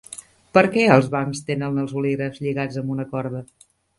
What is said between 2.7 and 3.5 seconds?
amb una corda?